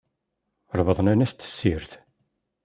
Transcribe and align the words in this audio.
Lbaḍna 0.79 1.13
n 1.17 1.23
at 1.25 1.33
tessirt. 1.41 1.91